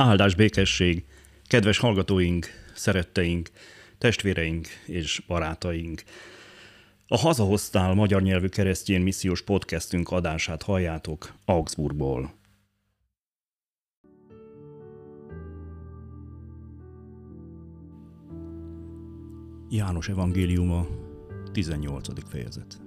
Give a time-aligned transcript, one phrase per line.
[0.00, 1.04] Áldás békesség,
[1.46, 3.50] kedves hallgatóink, szeretteink,
[3.98, 6.02] testvéreink és barátaink.
[7.06, 12.34] A Hazahoztál magyar nyelvű keresztjén missziós podcastünk adását halljátok Augsburgból.
[19.70, 20.86] János evangéliuma,
[21.52, 22.28] 18.
[22.28, 22.80] fejezet.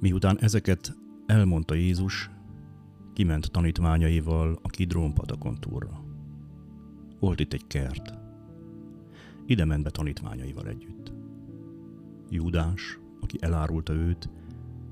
[0.00, 0.94] Miután ezeket
[1.26, 2.30] elmondta Jézus,
[3.16, 6.04] kiment tanítványaival a Kidrón patakon túlra.
[7.20, 8.14] Volt itt egy kert.
[9.46, 11.12] Ide ment be tanítványaival együtt.
[12.28, 14.28] Júdás, aki elárulta őt,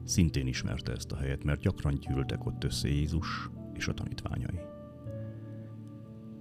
[0.04, 4.60] szintén ismerte ezt a helyet, mert gyakran gyűltek ott össze Jézus és a tanítványai.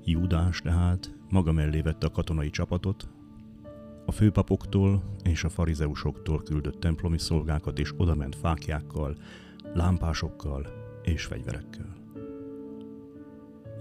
[0.03, 3.09] Júdás tehát maga mellé vette a katonai csapatot,
[4.05, 9.17] a főpapoktól és a farizeusoktól küldött templomi szolgákat és odament fákjákkal,
[9.73, 11.93] lámpásokkal és fegyverekkel.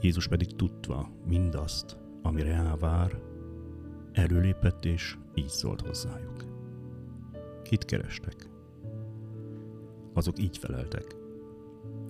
[0.01, 3.21] Jézus pedig tudva mindazt, amire elvár,
[4.13, 6.45] előlépett és így szólt hozzájuk.
[7.63, 8.49] Kit kerestek?
[10.13, 11.17] Azok így feleltek.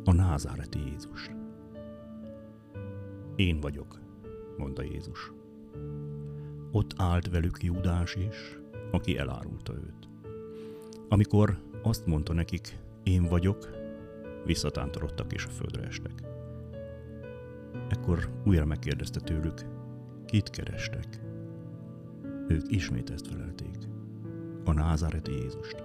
[0.05, 1.31] A názáreti Jézus.
[3.37, 4.01] Én vagyok,
[4.57, 5.33] mondta Jézus.
[6.73, 8.59] Ott állt velük Júdás is,
[8.91, 10.09] aki elárulta őt.
[11.09, 13.82] Amikor azt mondta nekik, én vagyok,
[14.45, 16.23] visszatántorodtak és a földre estek.
[17.89, 19.61] Ekkor újra megkérdezte tőlük,
[20.27, 21.21] kit kerestek?
[22.49, 23.77] Ők ismét ezt felelték,
[24.65, 25.85] a názáreti Jézust.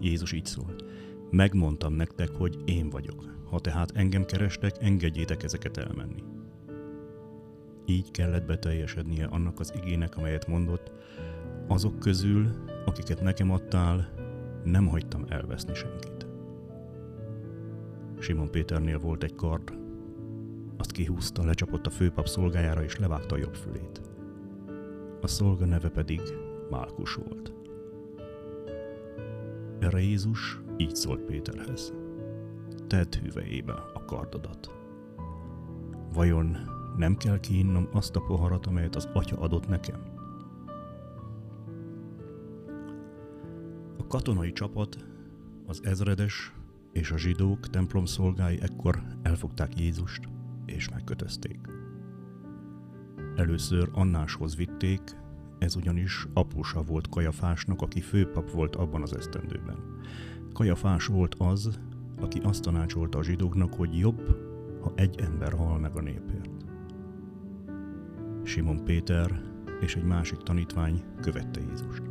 [0.00, 0.84] Jézus így szólt,
[1.30, 3.34] megmondtam nektek, hogy én vagyok.
[3.50, 6.22] Ha tehát engem kerestek, engedjétek ezeket elmenni.
[7.86, 10.92] Így kellett beteljesednie annak az igének, amelyet mondott,
[11.66, 12.46] azok közül,
[12.84, 14.08] akiket nekem adtál,
[14.64, 16.15] nem hagytam elveszni senkit.
[18.26, 19.78] Simon Péternél volt egy kard,
[20.76, 24.00] azt kihúzta, lecsapott a főpap szolgájára és levágta a jobb fülét.
[25.20, 26.20] A szolga neve pedig
[26.70, 27.52] Málkus volt.
[29.78, 31.92] Erre Jézus így szólt Péterhez.
[32.86, 34.74] Tedd hüvelyébe a kardodat.
[36.12, 36.56] Vajon
[36.96, 40.00] nem kell kiinnom azt a poharat, amelyet az atya adott nekem?
[43.96, 45.04] A katonai csapat,
[45.66, 46.55] az ezredes
[46.96, 50.28] és a zsidók templom szolgái ekkor elfogták Jézust
[50.66, 51.58] és megkötözték.
[53.34, 55.00] Először Annáshoz vitték,
[55.58, 59.76] ez ugyanis apósa volt Kajafásnak, aki főpap volt abban az esztendőben.
[60.52, 61.80] Kajafás volt az,
[62.20, 64.36] aki azt tanácsolta a zsidóknak, hogy jobb,
[64.80, 66.50] ha egy ember hal meg a népért.
[68.42, 69.40] Simon Péter
[69.80, 72.02] és egy másik tanítvány követte Jézust.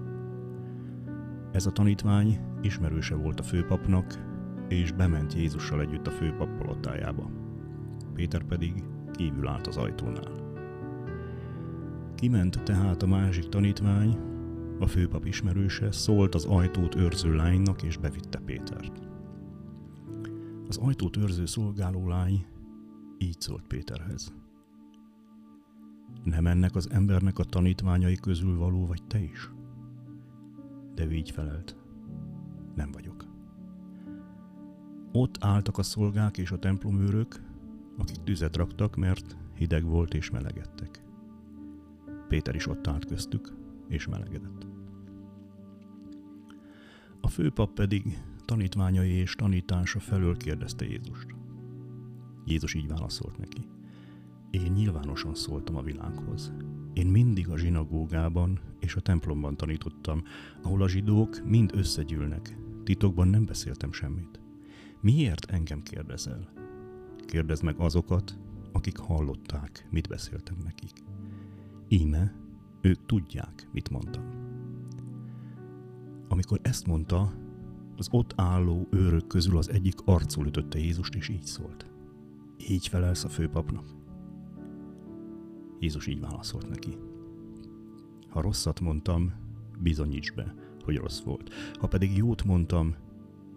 [1.52, 4.34] Ez a tanítvány ismerőse volt a főpapnak,
[4.68, 7.30] és bement Jézussal együtt a főpap palotájába.
[8.14, 10.44] Péter pedig kívül állt az ajtónál.
[12.16, 14.18] Kiment tehát a másik tanítvány,
[14.80, 19.02] a főpap ismerőse, szólt az ajtót őrző lánynak, és bevitte Pétert.
[20.68, 22.46] Az ajtót őrző szolgáló lány
[23.18, 24.34] így szólt Péterhez.
[26.24, 29.50] Nem ennek az embernek a tanítványai közül való vagy te is?
[30.96, 31.85] De ő így felelt.
[35.18, 37.42] Ott álltak a szolgák és a templomőrök,
[37.98, 41.04] akik tüzet raktak, mert hideg volt és melegedtek.
[42.28, 43.54] Péter is ott állt köztük,
[43.88, 44.68] és melegedett.
[47.22, 51.36] A főpap pedig tanítványai és tanítása felől kérdezte Jézust.
[52.46, 53.68] Jézus így válaszolt neki.
[54.50, 56.54] Én nyilvánosan szóltam a világhoz.
[56.94, 60.24] Én mindig a zsinagógában és a templomban tanítottam,
[60.64, 62.58] ahol a zsidók mind összegyűlnek.
[62.84, 64.45] Titokban nem beszéltem semmit.
[65.06, 66.50] Miért engem kérdezel?
[67.26, 68.38] Kérdezd meg azokat,
[68.72, 70.92] akik hallották, mit beszéltem nekik.
[71.88, 72.36] Íme,
[72.82, 74.24] ők tudják, mit mondtam.
[76.28, 77.34] Amikor ezt mondta,
[77.98, 81.86] az ott álló őrök közül az egyik arcul ütötte Jézust, és így szólt.
[82.70, 83.90] Így felelsz a főpapnak?
[85.80, 86.98] Jézus így válaszolt neki.
[88.30, 89.34] Ha rosszat mondtam,
[89.80, 91.54] bizonyíts be, hogy rossz volt.
[91.80, 92.96] Ha pedig jót mondtam,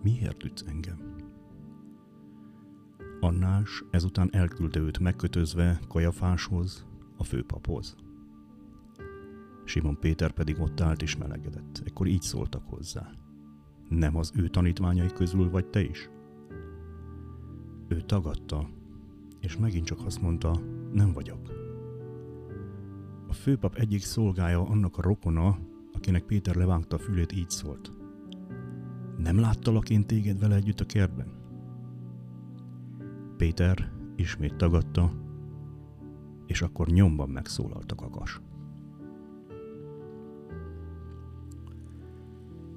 [0.02, 1.17] miért ütsz engem?
[3.20, 6.86] Annás ezután elküldte őt megkötözve Kajafáshoz,
[7.16, 7.96] a főpaphoz.
[9.64, 11.82] Simon Péter pedig ott állt és melegedett.
[11.84, 13.10] Ekkor így szóltak hozzá.
[13.88, 16.10] Nem az ő tanítványai közül vagy te is?
[17.88, 18.68] Ő tagadta,
[19.40, 20.60] és megint csak azt mondta,
[20.92, 21.52] nem vagyok.
[23.28, 25.58] A főpap egyik szolgája annak a rokona,
[25.92, 27.92] akinek Péter levágta a fülét, így szólt.
[29.16, 31.47] Nem láttalak én téged vele együtt a kertben?
[33.38, 35.12] Péter ismét tagadta,
[36.46, 38.40] és akkor nyomban megszólalt a kakas.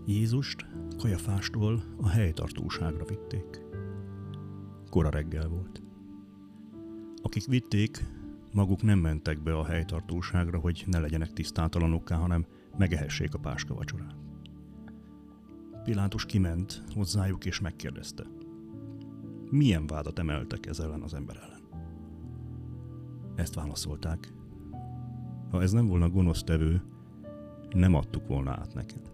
[0.06, 0.66] Jézust
[0.98, 3.62] Kajafástól a helytartóságra vitték.
[4.90, 5.84] Kora reggel volt.
[7.22, 8.06] Akik vitték,
[8.54, 12.46] maguk nem mentek be a helytartóságra, hogy ne legyenek tisztátalanokká, hanem
[12.78, 14.16] megehessék a páska vacsorát.
[15.84, 18.41] Pilátus kiment hozzájuk és megkérdezte.
[19.52, 21.62] Milyen vádat emeltek ez ellen az ember ellen?
[23.36, 24.34] Ezt válaszolták.
[25.50, 26.82] Ha ez nem volna gonosz tevő,
[27.70, 29.12] nem adtuk volna át neked.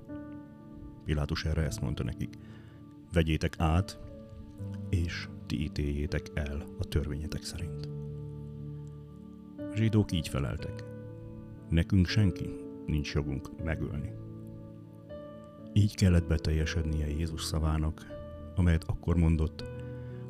[1.03, 2.37] Pilátus erre ezt mondta nekik.
[3.13, 3.99] Vegyétek át,
[4.89, 7.89] és ti ítéljétek el a törvényetek szerint.
[9.57, 10.83] A zsidók így feleltek.
[11.69, 12.49] Nekünk senki
[12.85, 14.11] nincs jogunk megölni.
[15.73, 18.05] Így kellett beteljesednie Jézus szavának,
[18.55, 19.76] amelyet akkor mondott,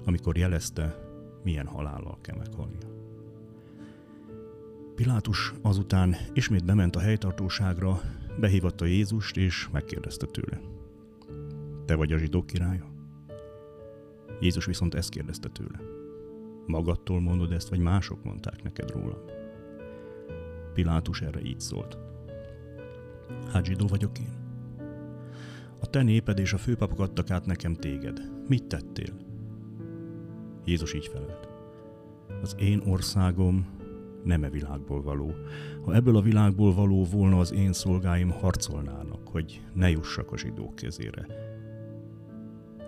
[0.07, 0.95] amikor jelezte,
[1.43, 2.95] milyen halállal kell meghalnia.
[4.95, 8.01] Pilátus azután ismét bement a helytartóságra,
[8.39, 10.61] behívatta Jézust, és megkérdezte tőle.
[11.85, 12.85] Te vagy a zsidók királya?
[14.39, 15.79] Jézus viszont ezt kérdezte tőle.
[16.65, 19.23] Magadtól mondod ezt, vagy mások mondták neked róla?
[20.73, 21.97] Pilátus erre így szólt.
[23.51, 24.33] Hát zsidó vagyok én.
[25.79, 28.21] A te néped és a főpapok adtak át nekem téged.
[28.47, 29.26] Mit tettél?
[30.67, 31.49] Jézus így felelt.
[32.41, 33.67] Az én országom
[34.23, 35.33] nem e világból való.
[35.85, 40.75] Ha ebből a világból való volna, az én szolgáim harcolnának, hogy ne jussak a zsidók
[40.75, 41.25] kezére.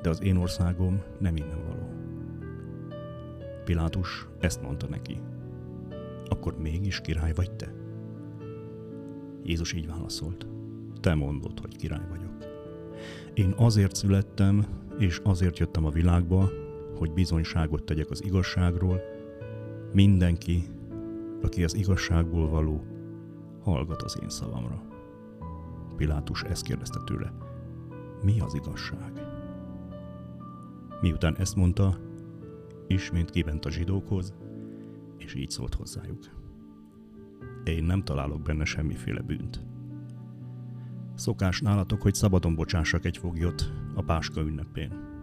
[0.01, 1.89] De az én országom nem innen való.
[3.65, 5.21] Pilátus ezt mondta neki.
[6.27, 7.73] Akkor mégis király vagy te?
[9.43, 10.47] Jézus így válaszolt.
[10.99, 12.47] Te mondod, hogy király vagyok.
[13.33, 14.65] Én azért születtem,
[14.97, 16.49] és azért jöttem a világba,
[16.99, 19.01] hogy bizonyságot tegyek az igazságról,
[19.93, 20.63] mindenki,
[21.41, 22.83] aki az igazságból való,
[23.61, 24.83] hallgat az én szavamra.
[25.95, 27.33] Pilátus ezt kérdezte tőle,
[28.23, 29.11] mi az igazság?
[31.01, 31.97] Miután ezt mondta,
[32.87, 34.33] ismét kiment a zsidókhoz,
[35.17, 36.19] és így szólt hozzájuk.
[37.63, 39.63] Én nem találok benne semmiféle bűnt.
[41.15, 45.18] Szokás nálatok, hogy szabadon bocsássak egy foglyot a Páska ünnepén.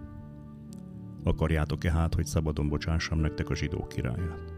[1.26, 4.52] Akarjátok-e hát, hogy szabadon bocsássam nektek a zsidók királyát?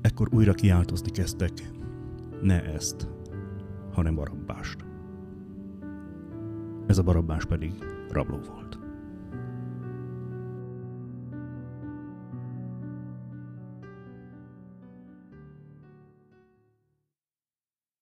[0.00, 1.52] Ekkor újra kiáltozni kezdtek,
[2.42, 3.08] ne ezt,
[3.92, 4.84] hanem barabbást.
[6.86, 7.72] Ez a barabbás pedig
[8.08, 8.78] rabló volt.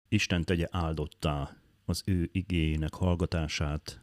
[0.08, 4.02] Isten tegye áldottá az ő igényének hallgatását,